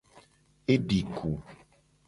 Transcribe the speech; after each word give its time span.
E 0.71 0.75
di 0.87 0.99
ku. 1.15 1.31